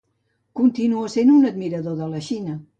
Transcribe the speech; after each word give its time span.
Continua 0.59 1.11
sent 1.17 1.31
un 1.35 1.47
admirador 1.53 2.03
de 2.03 2.11
la 2.17 2.27
Xina. 2.33 2.61